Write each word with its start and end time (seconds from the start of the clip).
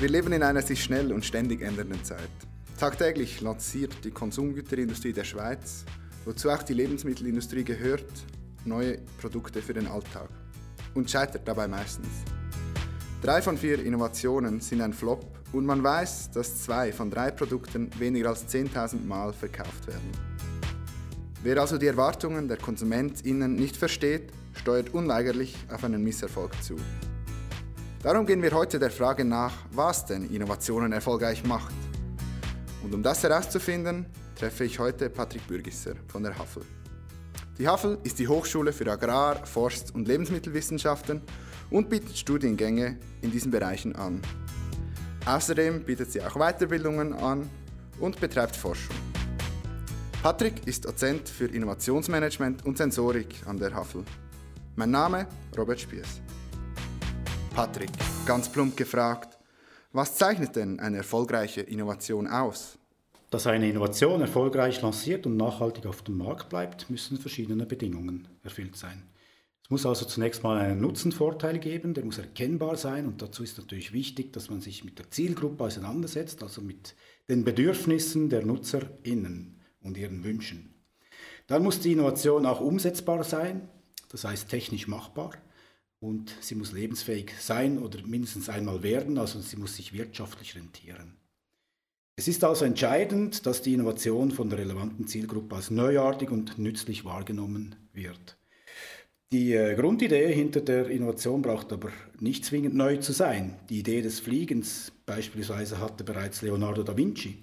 Wir 0.00 0.08
leben 0.08 0.32
in 0.32 0.42
einer 0.42 0.60
sich 0.60 0.82
schnell 0.82 1.12
und 1.12 1.24
ständig 1.24 1.62
ändernden 1.62 2.02
Zeit. 2.02 2.28
Tagtäglich 2.78 3.40
lanciert 3.40 4.04
die 4.04 4.10
Konsumgüterindustrie 4.10 5.12
der 5.12 5.22
Schweiz, 5.22 5.84
wozu 6.24 6.50
auch 6.50 6.64
die 6.64 6.74
Lebensmittelindustrie 6.74 7.62
gehört, 7.62 8.04
neue 8.64 8.98
Produkte 9.20 9.62
für 9.62 9.72
den 9.72 9.86
Alltag 9.86 10.28
und 10.94 11.08
scheitert 11.08 11.46
dabei 11.46 11.68
meistens. 11.68 12.08
Drei 13.22 13.40
von 13.40 13.56
vier 13.56 13.84
Innovationen 13.84 14.60
sind 14.60 14.80
ein 14.80 14.92
Flop 14.92 15.24
und 15.52 15.64
man 15.64 15.82
weiß, 15.82 16.32
dass 16.32 16.64
zwei 16.64 16.92
von 16.92 17.08
drei 17.10 17.30
Produkten 17.30 17.88
weniger 17.98 18.30
als 18.30 18.52
10.000 18.52 19.06
Mal 19.06 19.32
verkauft 19.32 19.86
werden. 19.86 20.10
Wer 21.44 21.58
also 21.58 21.78
die 21.78 21.86
Erwartungen 21.86 22.48
der 22.48 22.56
KonsumentInnen 22.56 23.54
nicht 23.54 23.76
versteht, 23.76 24.32
steuert 24.58 24.92
unweigerlich 24.92 25.56
auf 25.70 25.84
einen 25.84 26.02
Misserfolg 26.02 26.50
zu. 26.62 26.76
Darum 28.04 28.26
gehen 28.26 28.42
wir 28.42 28.52
heute 28.52 28.78
der 28.78 28.90
Frage 28.90 29.24
nach, 29.24 29.54
was 29.70 30.04
denn 30.04 30.28
Innovationen 30.28 30.92
erfolgreich 30.92 31.42
macht. 31.42 31.72
Und 32.82 32.94
um 32.94 33.02
das 33.02 33.22
herauszufinden, 33.22 34.04
treffe 34.38 34.64
ich 34.64 34.78
heute 34.78 35.08
Patrick 35.08 35.48
Bürgisser 35.48 35.94
von 36.08 36.22
der 36.22 36.38
Haffel. 36.38 36.64
Die 37.58 37.66
Haffel 37.66 37.96
ist 38.02 38.18
die 38.18 38.28
Hochschule 38.28 38.74
für 38.74 38.84
Agrar-, 38.92 39.46
Forst- 39.46 39.94
und 39.94 40.06
Lebensmittelwissenschaften 40.06 41.22
und 41.70 41.88
bietet 41.88 42.18
Studiengänge 42.18 42.98
in 43.22 43.30
diesen 43.30 43.50
Bereichen 43.50 43.96
an. 43.96 44.20
Außerdem 45.24 45.82
bietet 45.82 46.12
sie 46.12 46.20
auch 46.20 46.34
Weiterbildungen 46.34 47.14
an 47.14 47.48
und 48.00 48.20
betreibt 48.20 48.54
Forschung. 48.54 48.96
Patrick 50.22 50.66
ist 50.66 50.84
Dozent 50.84 51.26
für 51.26 51.46
Innovationsmanagement 51.46 52.66
und 52.66 52.76
Sensorik 52.76 53.34
an 53.46 53.56
der 53.56 53.74
Haffel. 53.74 54.04
Mein 54.76 54.90
Name 54.90 55.26
Robert 55.56 55.80
Spies. 55.80 56.20
Patrick, 57.54 57.90
ganz 58.26 58.48
plump 58.48 58.76
gefragt, 58.76 59.38
was 59.92 60.16
zeichnet 60.16 60.56
denn 60.56 60.80
eine 60.80 60.96
erfolgreiche 60.96 61.60
Innovation 61.60 62.26
aus? 62.26 62.78
Dass 63.30 63.46
eine 63.46 63.68
Innovation 63.68 64.20
erfolgreich 64.20 64.82
lanciert 64.82 65.24
und 65.24 65.36
nachhaltig 65.36 65.86
auf 65.86 66.02
dem 66.02 66.18
Markt 66.18 66.48
bleibt, 66.48 66.90
müssen 66.90 67.16
verschiedene 67.16 67.64
Bedingungen 67.64 68.26
erfüllt 68.42 68.74
sein. 68.74 69.04
Es 69.62 69.70
muss 69.70 69.86
also 69.86 70.04
zunächst 70.04 70.42
mal 70.42 70.58
einen 70.58 70.80
Nutzenvorteil 70.80 71.60
geben, 71.60 71.94
der 71.94 72.04
muss 72.04 72.18
erkennbar 72.18 72.76
sein 72.76 73.06
und 73.06 73.22
dazu 73.22 73.44
ist 73.44 73.56
natürlich 73.56 73.92
wichtig, 73.92 74.32
dass 74.32 74.50
man 74.50 74.60
sich 74.60 74.82
mit 74.82 74.98
der 74.98 75.12
Zielgruppe 75.12 75.62
auseinandersetzt, 75.62 76.42
also 76.42 76.60
mit 76.60 76.96
den 77.28 77.44
Bedürfnissen 77.44 78.30
der 78.30 78.44
NutzerInnen 78.44 79.60
und 79.80 79.96
ihren 79.96 80.24
Wünschen. 80.24 80.74
Dann 81.46 81.62
muss 81.62 81.78
die 81.78 81.92
Innovation 81.92 82.46
auch 82.46 82.60
umsetzbar 82.60 83.22
sein, 83.22 83.68
das 84.08 84.24
heißt 84.24 84.48
technisch 84.48 84.88
machbar 84.88 85.30
und 86.04 86.34
sie 86.40 86.54
muss 86.54 86.72
lebensfähig 86.72 87.32
sein 87.40 87.78
oder 87.78 88.06
mindestens 88.06 88.50
einmal 88.50 88.82
werden, 88.82 89.16
also 89.16 89.40
sie 89.40 89.56
muss 89.56 89.76
sich 89.76 89.94
wirtschaftlich 89.94 90.54
rentieren. 90.54 91.16
Es 92.16 92.28
ist 92.28 92.44
also 92.44 92.66
entscheidend, 92.66 93.46
dass 93.46 93.62
die 93.62 93.72
Innovation 93.72 94.30
von 94.30 94.50
der 94.50 94.58
relevanten 94.58 95.06
Zielgruppe 95.06 95.56
als 95.56 95.70
neuartig 95.70 96.30
und 96.30 96.58
nützlich 96.58 97.04
wahrgenommen 97.06 97.74
wird. 97.94 98.36
Die 99.32 99.54
äh, 99.54 99.74
Grundidee 99.74 100.32
hinter 100.32 100.60
der 100.60 100.90
Innovation 100.90 101.40
braucht 101.40 101.72
aber 101.72 101.90
nicht 102.20 102.44
zwingend 102.44 102.74
neu 102.74 102.98
zu 102.98 103.12
sein. 103.12 103.58
Die 103.70 103.80
Idee 103.80 104.02
des 104.02 104.20
Fliegens 104.20 104.92
beispielsweise 105.06 105.80
hatte 105.80 106.04
bereits 106.04 106.42
Leonardo 106.42 106.82
da 106.82 106.96
Vinci. 106.96 107.38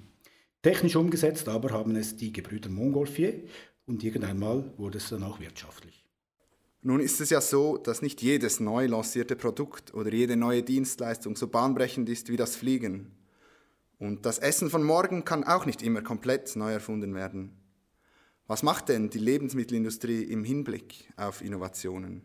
Technisch 0.62 0.96
umgesetzt 0.96 1.50
aber 1.50 1.72
haben 1.72 1.96
es 1.96 2.16
die 2.16 2.32
Gebrüder 2.32 2.70
Montgolfier 2.70 3.34
und 3.88 4.04
irgendwann 4.04 4.38
mal 4.38 4.72
wurde 4.78 5.00
es 5.00 5.10
dann 5.10 5.24
auch 5.24 5.40
wirtschaftlich. 5.40 6.01
Nun 6.84 7.00
ist 7.00 7.22
es 7.22 7.30
ja 7.30 7.42
so, 7.42 7.78
dass 7.78 8.02
nicht 8.02 8.22
jedes 8.22 8.60
neu 8.60 8.88
lancierte 8.88 9.36
Produkt 9.36 9.94
oder 9.94 10.12
jede 10.12 10.36
neue 10.36 10.64
Dienstleistung 10.64 11.36
so 11.36 11.48
bahnbrechend 11.48 12.10
ist 12.10 12.30
wie 12.30 12.38
das 12.38 12.56
Fliegen. 12.56 13.12
Und 14.00 14.26
das 14.26 14.40
Essen 14.40 14.72
von 14.72 14.84
morgen 14.84 15.24
kann 15.24 15.44
auch 15.44 15.68
nicht 15.68 15.84
immer 15.84 16.02
komplett 16.02 16.56
neu 16.56 16.72
erfunden 16.72 17.14
werden. 17.14 17.52
Was 18.48 18.64
macht 18.64 18.90
denn 18.90 19.12
die 19.12 19.20
Lebensmittelindustrie 19.20 20.24
im 20.24 20.44
Hinblick 20.44 21.14
auf 21.18 21.44
Innovationen? 21.44 22.24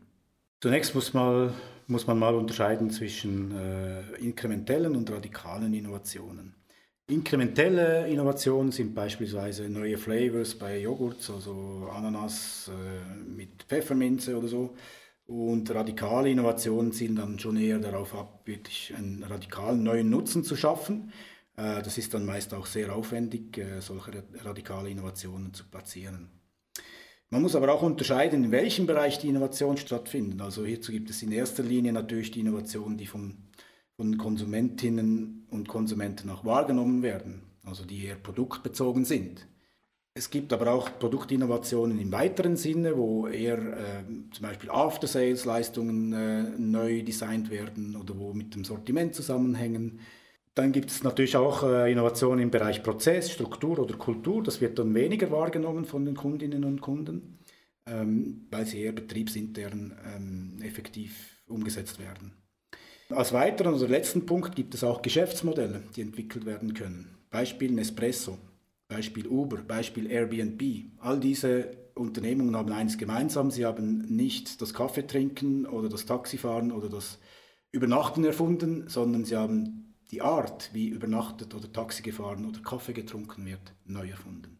Zunächst 0.62 0.94
muss 0.94 1.12
man, 1.12 1.52
muss 1.86 2.06
man 2.06 2.18
mal 2.18 2.34
unterscheiden 2.34 2.90
zwischen 2.90 3.52
äh, 3.52 4.16
inkrementellen 4.16 4.96
und 4.96 5.10
radikalen 5.10 5.74
Innovationen. 5.74 6.54
Inkrementelle 7.08 8.08
Innovationen 8.08 8.72
sind 8.72 8.92
beispielsweise 8.92 9.68
neue 9.68 9.96
Flavors 9.96 10.56
bei 10.56 10.80
Joghurts, 10.80 11.30
also 11.30 11.88
Ananas 11.92 12.68
äh, 12.68 13.30
mit 13.30 13.62
Pfefferminze 13.62 14.36
oder 14.36 14.48
so. 14.48 14.74
Und 15.28 15.72
radikale 15.72 16.30
Innovationen 16.30 16.90
zielen 16.92 17.14
dann 17.14 17.38
schon 17.38 17.56
eher 17.58 17.78
darauf 17.78 18.12
ab, 18.12 18.42
wirklich 18.44 18.92
einen 18.96 19.22
radikalen 19.22 19.84
neuen 19.84 20.10
Nutzen 20.10 20.42
zu 20.42 20.56
schaffen. 20.56 21.12
Äh, 21.56 21.80
das 21.80 21.96
ist 21.96 22.12
dann 22.12 22.26
meist 22.26 22.52
auch 22.52 22.66
sehr 22.66 22.92
aufwendig, 22.92 23.56
äh, 23.56 23.80
solche 23.80 24.24
radikale 24.42 24.90
Innovationen 24.90 25.54
zu 25.54 25.64
platzieren. 25.64 26.28
Man 27.30 27.42
muss 27.42 27.54
aber 27.54 27.72
auch 27.72 27.82
unterscheiden, 27.82 28.42
in 28.42 28.50
welchem 28.50 28.86
Bereich 28.86 29.20
die 29.20 29.28
Innovation 29.28 29.76
stattfindet. 29.76 30.40
Also 30.40 30.64
hierzu 30.64 30.90
gibt 30.90 31.10
es 31.10 31.22
in 31.22 31.30
erster 31.30 31.62
Linie 31.62 31.92
natürlich 31.92 32.32
die 32.32 32.40
Innovationen, 32.40 32.98
die 32.98 33.06
vom 33.06 33.36
von 33.96 34.18
Konsumentinnen 34.18 35.46
und 35.50 35.68
Konsumenten 35.68 36.30
auch 36.30 36.44
wahrgenommen 36.44 37.02
werden, 37.02 37.42
also 37.64 37.84
die 37.84 38.04
eher 38.04 38.16
produktbezogen 38.16 39.04
sind. 39.04 39.46
Es 40.14 40.30
gibt 40.30 40.52
aber 40.54 40.72
auch 40.72 40.98
Produktinnovationen 40.98 41.98
im 41.98 42.10
weiteren 42.10 42.56
Sinne, 42.56 42.96
wo 42.96 43.26
eher 43.26 43.58
äh, 43.58 44.04
zum 44.32 44.42
Beispiel 44.46 44.70
After-Sales-Leistungen 44.70 46.12
äh, 46.14 46.42
neu 46.58 47.02
designt 47.02 47.50
werden 47.50 47.96
oder 47.96 48.18
wo 48.18 48.32
mit 48.32 48.54
dem 48.54 48.64
Sortiment 48.64 49.14
zusammenhängen. 49.14 50.00
Dann 50.54 50.72
gibt 50.72 50.90
es 50.90 51.02
natürlich 51.02 51.36
auch 51.36 51.64
äh, 51.64 51.92
Innovationen 51.92 52.40
im 52.40 52.50
Bereich 52.50 52.82
Prozess, 52.82 53.30
Struktur 53.30 53.78
oder 53.78 53.94
Kultur. 53.96 54.42
Das 54.42 54.62
wird 54.62 54.78
dann 54.78 54.94
weniger 54.94 55.30
wahrgenommen 55.30 55.84
von 55.84 56.06
den 56.06 56.16
Kundinnen 56.16 56.64
und 56.64 56.80
Kunden, 56.80 57.40
ähm, 57.84 58.46
weil 58.50 58.64
sie 58.64 58.80
eher 58.80 58.92
betriebsintern 58.92 59.98
ähm, 60.16 60.62
effektiv 60.62 61.42
umgesetzt 61.46 61.98
werden. 62.00 62.32
Als 63.10 63.32
weiteren 63.32 63.74
oder 63.74 63.86
letzten 63.86 64.26
Punkt 64.26 64.56
gibt 64.56 64.74
es 64.74 64.82
auch 64.82 65.00
Geschäftsmodelle, 65.00 65.84
die 65.94 66.00
entwickelt 66.00 66.44
werden 66.44 66.74
können. 66.74 67.16
Beispiel 67.30 67.70
Nespresso, 67.70 68.36
Beispiel 68.88 69.28
Uber, 69.28 69.58
Beispiel 69.58 70.10
Airbnb. 70.10 70.90
All 70.98 71.20
diese 71.20 71.70
Unternehmungen 71.94 72.56
haben 72.56 72.72
eines 72.72 72.98
gemeinsam, 72.98 73.52
sie 73.52 73.64
haben 73.64 73.98
nicht 74.08 74.60
das 74.60 74.74
Kaffeetrinken 74.74 75.66
oder 75.66 75.88
das 75.88 76.04
Taxifahren 76.06 76.72
oder 76.72 76.88
das 76.88 77.18
Übernachten 77.70 78.24
erfunden, 78.24 78.88
sondern 78.88 79.24
sie 79.24 79.36
haben 79.36 79.94
die 80.10 80.22
Art, 80.22 80.70
wie 80.72 80.88
übernachtet 80.88 81.54
oder 81.54 81.72
Taxi 81.72 82.02
gefahren 82.02 82.44
oder 82.44 82.60
Kaffee 82.60 82.92
getrunken 82.92 83.46
wird, 83.46 83.72
neu 83.84 84.08
erfunden. 84.08 84.58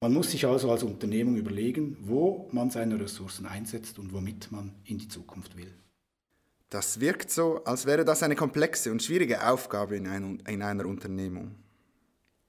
Man 0.00 0.14
muss 0.14 0.30
sich 0.30 0.46
also 0.46 0.70
als 0.70 0.82
Unternehmung 0.82 1.36
überlegen, 1.36 1.98
wo 2.00 2.48
man 2.50 2.70
seine 2.70 2.98
Ressourcen 2.98 3.44
einsetzt 3.44 3.98
und 3.98 4.14
womit 4.14 4.50
man 4.52 4.74
in 4.84 4.98
die 4.98 5.08
Zukunft 5.08 5.56
will. 5.56 5.72
Das 6.70 7.00
wirkt 7.00 7.30
so, 7.30 7.62
als 7.64 7.86
wäre 7.86 8.04
das 8.04 8.22
eine 8.22 8.36
komplexe 8.36 8.90
und 8.90 9.02
schwierige 9.02 9.46
Aufgabe 9.46 9.96
in, 9.96 10.06
ein, 10.06 10.42
in 10.48 10.62
einer 10.62 10.86
Unternehmung. 10.86 11.54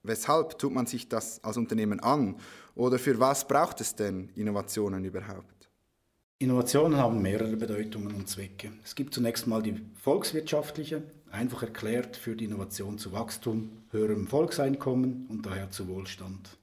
Weshalb 0.04 0.60
tut 0.60 0.74
man 0.74 0.86
sich 0.86 1.10
das 1.10 1.44
als 1.44 1.58
Unternehmen 1.58 2.00
an 2.00 2.36
oder 2.76 3.00
für 3.00 3.20
was 3.20 3.48
braucht 3.48 3.82
es 3.82 3.96
denn 3.96 4.30
Innovationen 4.36 5.04
überhaupt? 5.04 5.70
Innovationen 6.38 6.98
haben 6.98 7.22
mehrere 7.22 7.56
Bedeutungen 7.56 8.14
und 8.14 8.28
Zwecke. 8.28 8.72
Es 8.84 8.96
gibt 8.96 9.14
zunächst 9.14 9.48
mal 9.48 9.64
die 9.64 9.82
volkswirtschaftliche, 10.02 11.04
einfach 11.32 11.64
erklärt 11.64 12.18
führt 12.18 12.42
Innovation 12.42 12.98
zu 12.98 13.14
Wachstum, 13.14 13.72
höherem 13.92 14.28
Volkseinkommen 14.28 15.28
und 15.30 15.46
daher 15.46 15.72
zu 15.72 15.88
Wohlstand. 15.88 16.58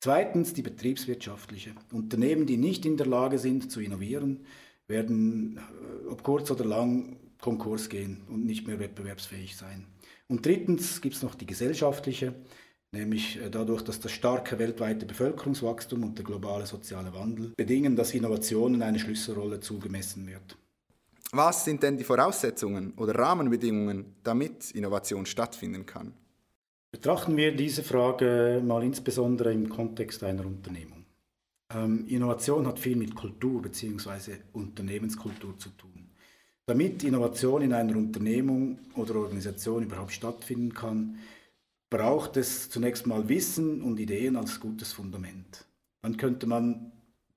Zweitens 0.00 0.52
die 0.52 0.62
betriebswirtschaftliche. 0.62 1.70
Unternehmen, 1.92 2.44
die 2.44 2.58
nicht 2.58 2.84
in 2.84 2.96
der 2.96 3.06
Lage 3.06 3.38
sind 3.38 3.70
zu 3.70 3.80
innovieren, 3.80 4.44
werden, 4.88 5.58
äh, 5.58 6.08
ob 6.08 6.22
kurz 6.22 6.50
oder 6.50 6.64
lang, 6.64 7.16
Konkurs 7.40 7.88
gehen 7.88 8.22
und 8.28 8.46
nicht 8.46 8.66
mehr 8.66 8.78
wettbewerbsfähig 8.78 9.56
sein. 9.56 9.86
Und 10.28 10.46
drittens 10.46 11.00
gibt 11.02 11.14
es 11.16 11.22
noch 11.22 11.34
die 11.34 11.46
gesellschaftliche, 11.46 12.34
nämlich 12.92 13.38
äh, 13.38 13.50
dadurch, 13.50 13.82
dass 13.82 14.00
das 14.00 14.12
starke 14.12 14.58
weltweite 14.58 15.04
Bevölkerungswachstum 15.04 16.02
und 16.02 16.16
der 16.16 16.24
globale 16.24 16.66
soziale 16.66 17.12
Wandel 17.12 17.52
bedingen, 17.56 17.96
dass 17.96 18.14
Innovationen 18.14 18.82
eine 18.82 18.98
Schlüsselrolle 18.98 19.60
zugemessen 19.60 20.26
wird. 20.26 20.56
Was 21.32 21.64
sind 21.64 21.82
denn 21.82 21.98
die 21.98 22.04
Voraussetzungen 22.04 22.94
oder 22.96 23.14
Rahmenbedingungen, 23.16 24.14
damit 24.22 24.70
Innovation 24.70 25.26
stattfinden 25.26 25.84
kann? 25.84 26.14
Betrachten 26.92 27.36
wir 27.36 27.54
diese 27.56 27.82
Frage 27.82 28.62
mal 28.64 28.84
insbesondere 28.84 29.52
im 29.52 29.68
Kontext 29.68 30.22
einer 30.22 30.46
Unternehmung. 30.46 31.03
Ähm, 31.74 32.06
Innovation 32.08 32.66
hat 32.66 32.78
viel 32.78 32.96
mit 32.96 33.14
Kultur 33.14 33.62
bzw. 33.62 34.36
Unternehmenskultur 34.52 35.58
zu 35.58 35.70
tun. 35.70 36.08
Damit 36.66 37.04
Innovation 37.04 37.62
in 37.62 37.72
einer 37.72 37.96
Unternehmung 37.96 38.78
oder 38.94 39.16
Organisation 39.16 39.82
überhaupt 39.82 40.12
stattfinden 40.12 40.72
kann, 40.72 41.18
braucht 41.90 42.36
es 42.36 42.70
zunächst 42.70 43.06
mal 43.06 43.28
Wissen 43.28 43.82
und 43.82 44.00
Ideen 44.00 44.36
als 44.36 44.60
gutes 44.60 44.92
Fundament. 44.92 45.66
Dann 46.00 46.16
könnte 46.16 46.46
man 46.46 46.92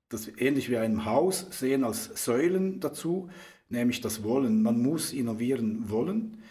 das 0.09 0.29
ähnlich 0.37 0.69
wie 0.69 0.77
einem 0.77 1.03
Haus 1.03 1.45
sehen 1.51 1.83
als 1.83 2.23
Säulen 2.23 2.79
dazu, 2.79 3.29
nämlich 3.69 3.99
das 3.99 4.23
Wollen. 4.23 4.61
Man 4.61 4.81
muss 4.81 5.11
innovieren 5.11 5.89
wollen. 5.89 6.43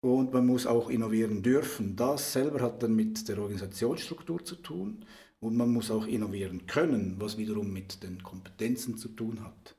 und 0.00 0.32
man 0.32 0.46
muss 0.46 0.66
auch 0.66 0.90
innovieren 0.90 1.42
dürfen. 1.42 1.96
Das 1.96 2.32
selber 2.32 2.60
hat 2.60 2.82
dann 2.82 2.94
mit 2.94 3.28
der 3.28 3.38
Organisationsstruktur 3.38 4.44
zu 4.44 4.54
tun 4.54 5.04
und 5.40 5.56
man 5.56 5.72
muss 5.72 5.90
auch 5.90 6.06
innovieren 6.06 6.66
können, 6.66 7.16
was 7.18 7.38
wiederum 7.38 7.72
mit 7.72 8.02
den 8.02 8.22
Kompetenzen 8.22 8.96
zu 8.96 9.08
tun 9.08 9.42
hat. 9.42 9.76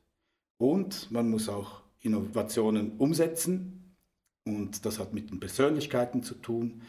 Und 0.58 1.12
man 1.12 1.30
muss 1.30 1.50
auch 1.50 1.82
Innovationen 2.02 2.98
umsetzen 2.98 3.96
und 4.46 4.86
das 4.86 5.00
hat 5.00 5.14
mit 5.14 5.32
den 5.32 5.40
Persönlichkeiten 5.40 6.24
zu 6.24 6.36
tun, 6.36 6.82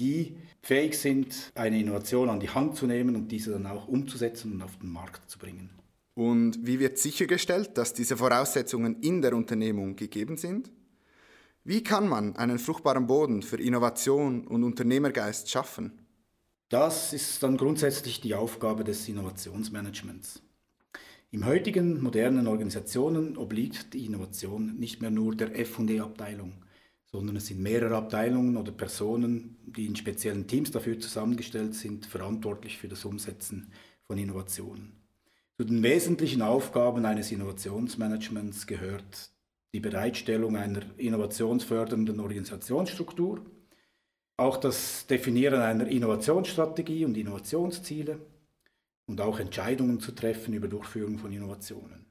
die 0.00 0.36
fähig 0.62 0.98
sind, 0.98 1.52
eine 1.54 1.78
Innovation 1.78 2.28
an 2.28 2.40
die 2.40 2.50
Hand 2.50 2.76
zu 2.76 2.86
nehmen 2.86 3.14
und 3.14 3.28
diese 3.28 3.52
dann 3.52 3.66
auch 3.66 3.86
umzusetzen 3.86 4.52
und 4.52 4.62
auf 4.62 4.76
den 4.78 4.90
Markt 4.90 5.30
zu 5.30 5.38
bringen. 5.38 5.70
Und 6.14 6.64
wie 6.66 6.78
wird 6.78 6.98
sichergestellt, 6.98 7.76
dass 7.76 7.92
diese 7.92 8.16
Voraussetzungen 8.16 9.00
in 9.00 9.20
der 9.20 9.34
Unternehmung 9.34 9.96
gegeben 9.96 10.36
sind? 10.36 10.70
Wie 11.64 11.82
kann 11.82 12.08
man 12.08 12.36
einen 12.36 12.58
fruchtbaren 12.58 13.06
Boden 13.06 13.42
für 13.42 13.60
Innovation 13.60 14.46
und 14.46 14.64
Unternehmergeist 14.64 15.50
schaffen? 15.50 16.03
Das 16.74 17.12
ist 17.12 17.40
dann 17.44 17.56
grundsätzlich 17.56 18.20
die 18.20 18.34
Aufgabe 18.34 18.82
des 18.82 19.08
Innovationsmanagements. 19.08 20.42
Im 21.30 21.46
heutigen 21.46 22.02
modernen 22.02 22.48
Organisationen 22.48 23.36
obliegt 23.36 23.94
die 23.94 24.04
Innovation 24.04 24.74
nicht 24.74 25.00
mehr 25.00 25.12
nur 25.12 25.36
der 25.36 25.56
FD-Abteilung, 25.56 26.64
sondern 27.04 27.36
es 27.36 27.46
sind 27.46 27.60
mehrere 27.60 27.94
Abteilungen 27.94 28.56
oder 28.56 28.72
Personen, 28.72 29.56
die 29.64 29.86
in 29.86 29.94
speziellen 29.94 30.48
Teams 30.48 30.72
dafür 30.72 30.98
zusammengestellt 30.98 31.76
sind, 31.76 32.06
verantwortlich 32.06 32.76
für 32.76 32.88
das 32.88 33.04
Umsetzen 33.04 33.70
von 34.02 34.18
Innovationen. 34.18 34.96
Zu 35.56 35.62
den 35.66 35.80
wesentlichen 35.84 36.42
Aufgaben 36.42 37.04
eines 37.04 37.30
Innovationsmanagements 37.30 38.66
gehört 38.66 39.30
die 39.74 39.78
Bereitstellung 39.80 40.56
einer 40.56 40.82
innovationsfördernden 40.96 42.18
Organisationsstruktur, 42.18 43.46
auch 44.36 44.56
das 44.56 45.06
Definieren 45.06 45.60
einer 45.60 45.86
Innovationsstrategie 45.86 47.04
und 47.04 47.16
Innovationsziele 47.16 48.18
und 49.06 49.20
auch 49.20 49.38
Entscheidungen 49.38 50.00
zu 50.00 50.12
treffen 50.12 50.54
über 50.54 50.68
Durchführung 50.68 51.18
von 51.18 51.32
Innovationen. 51.32 52.06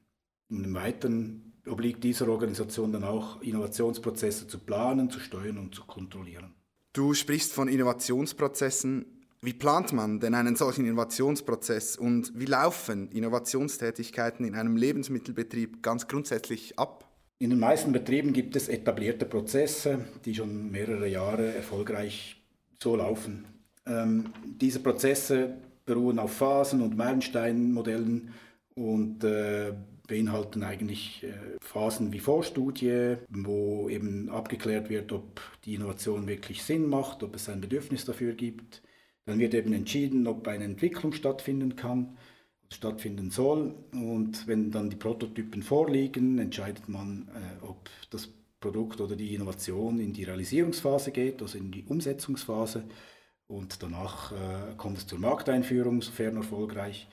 Und 0.49 0.63
im 0.63 0.73
Weiteren 0.73 1.53
obliegt 1.67 2.03
dieser 2.03 2.27
Organisation 2.27 2.91
dann 2.91 3.03
auch, 3.03 3.41
Innovationsprozesse 3.41 4.47
zu 4.47 4.59
planen, 4.59 5.09
zu 5.09 5.19
steuern 5.19 5.57
und 5.57 5.73
zu 5.73 5.83
kontrollieren. 5.85 6.53
Du 6.93 7.13
sprichst 7.13 7.53
von 7.53 7.67
Innovationsprozessen. 7.67 9.05
Wie 9.41 9.53
plant 9.53 9.91
man 9.91 10.19
denn 10.19 10.35
einen 10.35 10.55
solchen 10.55 10.85
Innovationsprozess 10.85 11.97
und 11.97 12.31
wie 12.39 12.45
laufen 12.45 13.09
Innovationstätigkeiten 13.09 14.45
in 14.45 14.55
einem 14.55 14.77
Lebensmittelbetrieb 14.77 15.83
ganz 15.83 16.07
grundsätzlich 16.07 16.79
ab? 16.79 17.12
In 17.43 17.49
den 17.49 17.59
meisten 17.59 17.91
Betrieben 17.91 18.31
gibt 18.31 18.55
es 18.55 18.69
etablierte 18.69 19.25
Prozesse, 19.25 19.99
die 20.23 20.33
schon 20.33 20.71
mehrere 20.71 21.09
Jahre 21.09 21.53
erfolgreich 21.53 22.41
so 22.81 22.95
laufen. 22.95 23.43
Ähm, 23.85 24.31
diese 24.45 24.79
Prozesse 24.79 25.57
beruhen 25.85 26.19
auf 26.19 26.37
Phasen 26.37 26.79
und 26.79 26.95
Meilensteinmodellen 26.95 28.31
und 28.75 29.25
äh, 29.25 29.73
beinhalten 30.07 30.63
eigentlich 30.63 31.25
äh, 31.25 31.33
Phasen 31.61 32.13
wie 32.13 32.21
Vorstudie, 32.21 33.17
wo 33.27 33.89
eben 33.89 34.29
abgeklärt 34.29 34.89
wird, 34.89 35.11
ob 35.11 35.41
die 35.65 35.73
Innovation 35.73 36.25
wirklich 36.27 36.63
Sinn 36.63 36.87
macht, 36.87 37.23
ob 37.23 37.35
es 37.35 37.49
ein 37.49 37.59
Bedürfnis 37.59 38.05
dafür 38.05 38.35
gibt. 38.35 38.81
Dann 39.25 39.39
wird 39.39 39.53
eben 39.53 39.73
entschieden, 39.73 40.27
ob 40.27 40.47
eine 40.47 40.63
Entwicklung 40.63 41.11
stattfinden 41.11 41.75
kann, 41.75 42.15
stattfinden 42.73 43.29
soll. 43.29 43.73
Und 43.93 44.47
wenn 44.47 44.71
dann 44.71 44.89
die 44.89 44.95
Prototypen 44.95 45.63
vorliegen, 45.63 46.39
entscheidet 46.39 46.89
man, 46.89 47.29
äh, 47.29 47.65
ob 47.65 47.89
das 48.09 48.29
Produkt 48.59 49.01
oder 49.01 49.15
die 49.15 49.35
Innovation 49.35 49.99
in 49.99 50.13
die 50.13 50.23
Realisierungsphase 50.23 51.11
geht, 51.11 51.41
also 51.41 51.57
in 51.57 51.71
die 51.71 51.83
Umsetzungsphase. 51.83 52.85
Und 53.47 53.83
danach 53.83 54.31
äh, 54.31 54.75
kommt 54.77 54.97
es 54.97 55.07
zur 55.07 55.19
Markteinführung, 55.19 56.01
sofern 56.01 56.37
erfolgreich. 56.37 57.07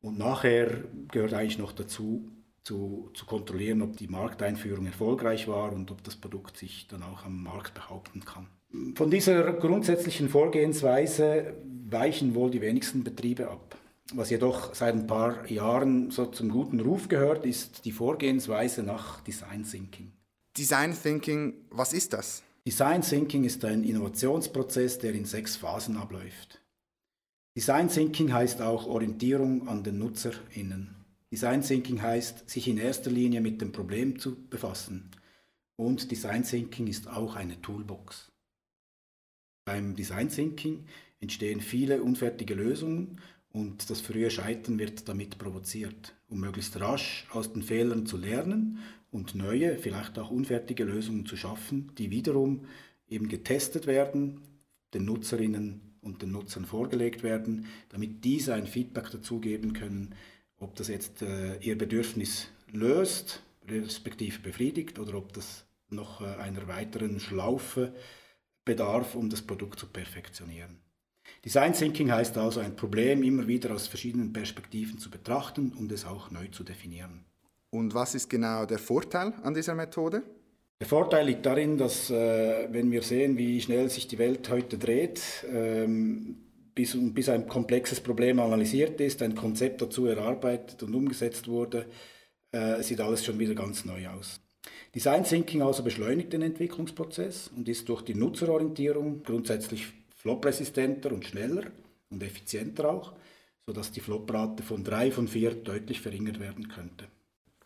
Und 0.00 0.18
nachher 0.18 0.84
gehört 1.10 1.32
eigentlich 1.32 1.58
noch 1.58 1.72
dazu, 1.72 2.30
zu, 2.64 3.10
zu 3.14 3.26
kontrollieren, 3.26 3.80
ob 3.82 3.96
die 3.96 4.08
Markteinführung 4.08 4.86
erfolgreich 4.86 5.46
war 5.46 5.72
und 5.72 5.92
ob 5.92 6.02
das 6.02 6.16
Produkt 6.16 6.56
sich 6.56 6.88
dann 6.88 7.04
auch 7.04 7.24
am 7.24 7.42
Markt 7.42 7.74
behaupten 7.74 8.24
kann. 8.24 8.48
Von 8.96 9.10
dieser 9.10 9.52
grundsätzlichen 9.52 10.28
Vorgehensweise 10.28 11.54
weichen 11.88 12.34
wohl 12.34 12.50
die 12.50 12.60
wenigsten 12.60 13.04
Betriebe 13.04 13.48
ab. 13.48 13.78
Was 14.14 14.30
jedoch 14.30 14.74
seit 14.74 14.94
ein 14.94 15.06
paar 15.06 15.50
Jahren 15.50 16.10
so 16.10 16.26
zum 16.26 16.48
guten 16.48 16.80
Ruf 16.80 17.08
gehört, 17.08 17.44
ist 17.44 17.84
die 17.84 17.92
Vorgehensweise 17.92 18.82
nach 18.82 19.20
Design 19.22 19.64
Thinking. 19.64 20.12
Design 20.56 20.94
Thinking, 20.94 21.54
was 21.70 21.92
ist 21.92 22.12
das? 22.12 22.42
Design 22.66 23.02
Thinking 23.02 23.44
ist 23.44 23.64
ein 23.64 23.84
Innovationsprozess, 23.84 24.98
der 24.98 25.12
in 25.12 25.24
sechs 25.24 25.56
Phasen 25.56 25.96
abläuft. 25.96 26.60
Design 27.56 27.88
Thinking 27.88 28.32
heißt 28.32 28.60
auch 28.60 28.86
Orientierung 28.86 29.66
an 29.66 29.82
den 29.82 29.98
NutzerInnen. 29.98 30.94
Design 31.32 31.62
Thinking 31.62 32.00
heißt, 32.00 32.48
sich 32.48 32.68
in 32.68 32.78
erster 32.78 33.10
Linie 33.10 33.40
mit 33.40 33.60
dem 33.60 33.72
Problem 33.72 34.18
zu 34.18 34.36
befassen. 34.48 35.10
Und 35.76 36.10
Design 36.10 36.44
Thinking 36.44 36.86
ist 36.86 37.08
auch 37.08 37.34
eine 37.34 37.60
Toolbox. 37.60 38.30
Beim 39.64 39.96
Design 39.96 40.28
Thinking 40.28 40.86
entstehen 41.20 41.60
viele 41.60 42.02
unfertige 42.02 42.54
Lösungen 42.54 43.20
und 43.56 43.88
das 43.88 44.02
frühe 44.02 44.30
Scheitern 44.30 44.78
wird 44.78 45.08
damit 45.08 45.38
provoziert, 45.38 46.14
um 46.28 46.40
möglichst 46.40 46.78
rasch 46.78 47.26
aus 47.30 47.54
den 47.54 47.62
Fehlern 47.62 48.04
zu 48.04 48.18
lernen 48.18 48.80
und 49.10 49.34
neue, 49.34 49.78
vielleicht 49.78 50.18
auch 50.18 50.30
unfertige 50.30 50.84
Lösungen 50.84 51.24
zu 51.24 51.38
schaffen, 51.38 51.90
die 51.96 52.10
wiederum 52.10 52.66
eben 53.08 53.28
getestet 53.28 53.86
werden, 53.86 54.42
den 54.92 55.06
Nutzerinnen 55.06 55.80
und 56.02 56.20
den 56.20 56.32
Nutzern 56.32 56.66
vorgelegt 56.66 57.22
werden, 57.22 57.64
damit 57.88 58.26
diese 58.26 58.52
ein 58.52 58.66
Feedback 58.66 59.10
dazu 59.10 59.40
geben 59.40 59.72
können, 59.72 60.14
ob 60.58 60.74
das 60.74 60.88
jetzt 60.88 61.22
äh, 61.22 61.56
ihr 61.60 61.78
Bedürfnis 61.78 62.48
löst, 62.70 63.42
respektive 63.66 64.38
befriedigt, 64.40 64.98
oder 64.98 65.14
ob 65.14 65.32
das 65.32 65.64
noch 65.88 66.20
äh, 66.20 66.26
einer 66.26 66.68
weiteren 66.68 67.20
Schlaufe 67.20 67.94
bedarf, 68.66 69.14
um 69.14 69.30
das 69.30 69.40
Produkt 69.40 69.78
zu 69.78 69.86
perfektionieren. 69.86 70.78
Design 71.44 71.72
Thinking 71.72 72.10
heißt 72.10 72.36
also, 72.38 72.60
ein 72.60 72.76
Problem 72.76 73.22
immer 73.22 73.46
wieder 73.46 73.74
aus 73.74 73.86
verschiedenen 73.86 74.32
Perspektiven 74.32 74.98
zu 74.98 75.10
betrachten 75.10 75.72
und 75.78 75.92
es 75.92 76.04
auch 76.04 76.30
neu 76.30 76.48
zu 76.48 76.64
definieren. 76.64 77.24
Und 77.70 77.94
was 77.94 78.14
ist 78.14 78.28
genau 78.28 78.66
der 78.66 78.78
Vorteil 78.78 79.32
an 79.42 79.54
dieser 79.54 79.74
Methode? 79.74 80.22
Der 80.80 80.86
Vorteil 80.86 81.26
liegt 81.26 81.46
darin, 81.46 81.78
dass 81.78 82.10
äh, 82.10 82.68
wenn 82.70 82.90
wir 82.90 83.02
sehen, 83.02 83.38
wie 83.38 83.60
schnell 83.60 83.88
sich 83.88 84.08
die 84.08 84.18
Welt 84.18 84.48
heute 84.50 84.76
dreht, 84.76 85.22
ähm, 85.50 86.36
bis, 86.74 86.96
bis 87.14 87.28
ein 87.30 87.48
komplexes 87.48 88.00
Problem 88.00 88.38
analysiert 88.38 89.00
ist, 89.00 89.22
ein 89.22 89.34
Konzept 89.34 89.80
dazu 89.80 90.06
erarbeitet 90.06 90.82
und 90.82 90.94
umgesetzt 90.94 91.48
wurde, 91.48 91.86
äh, 92.52 92.82
sieht 92.82 93.00
alles 93.00 93.24
schon 93.24 93.38
wieder 93.38 93.54
ganz 93.54 93.84
neu 93.86 94.06
aus. 94.08 94.40
Design 94.94 95.24
Thinking 95.24 95.62
also 95.62 95.82
beschleunigt 95.82 96.32
den 96.32 96.42
Entwicklungsprozess 96.42 97.50
und 97.56 97.68
ist 97.68 97.88
durch 97.88 98.02
die 98.02 98.14
Nutzerorientierung 98.14 99.22
grundsätzlich 99.22 99.86
flop-resistenter 100.16 101.12
und 101.12 101.24
schneller 101.24 101.64
und 102.10 102.22
effizienter 102.22 102.88
auch, 102.88 103.14
sodass 103.66 103.92
die 103.92 104.00
Floprate 104.00 104.62
von 104.62 104.82
drei 104.82 105.12
von 105.12 105.28
vier 105.28 105.54
deutlich 105.54 106.00
verringert 106.00 106.40
werden 106.40 106.68
könnte. 106.68 107.06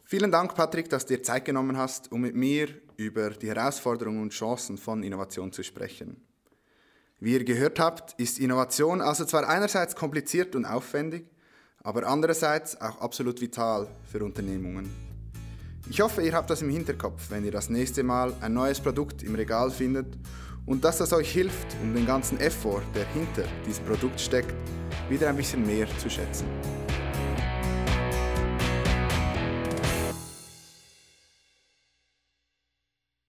Vielen 0.04 0.32
Dank, 0.32 0.54
Patrick, 0.56 0.90
dass 0.90 1.06
du 1.06 1.16
dir 1.16 1.22
Zeit 1.22 1.44
genommen 1.44 1.76
hast, 1.76 2.10
um 2.10 2.22
mit 2.22 2.34
mir 2.34 2.68
über 2.96 3.30
die 3.30 3.48
Herausforderungen 3.48 4.20
und 4.22 4.32
Chancen 4.32 4.76
von 4.76 5.02
Innovation 5.02 5.52
zu 5.52 5.62
sprechen. 5.62 6.26
Wie 7.20 7.34
ihr 7.34 7.44
gehört 7.44 7.78
habt, 7.78 8.18
ist 8.20 8.38
Innovation 8.38 9.00
also 9.00 9.24
zwar 9.24 9.48
einerseits 9.48 9.94
kompliziert 9.94 10.56
und 10.56 10.64
aufwendig, 10.64 11.26
aber 11.82 12.06
andererseits 12.06 12.80
auch 12.80 13.00
absolut 13.00 13.40
vital 13.40 13.86
für 14.10 14.24
Unternehmungen. 14.24 14.90
Ich 15.88 16.00
hoffe, 16.00 16.22
ihr 16.22 16.32
habt 16.32 16.50
das 16.50 16.62
im 16.62 16.70
Hinterkopf, 16.70 17.30
wenn 17.30 17.44
ihr 17.44 17.52
das 17.52 17.68
nächste 17.68 18.02
Mal 18.02 18.32
ein 18.40 18.52
neues 18.52 18.80
Produkt 18.80 19.22
im 19.22 19.34
Regal 19.34 19.70
findet 19.70 20.06
und 20.66 20.84
dass 20.84 20.98
das 20.98 21.12
euch 21.12 21.30
hilft, 21.30 21.76
um 21.82 21.94
den 21.94 22.06
ganzen 22.06 22.38
Effort, 22.40 22.82
der 22.94 23.06
hinter 23.12 23.44
diesem 23.66 23.84
Produkt 23.84 24.20
steckt, 24.20 24.54
wieder 25.08 25.28
ein 25.28 25.36
bisschen 25.36 25.66
mehr 25.66 25.86
zu 25.98 26.08
schätzen. 26.08 26.46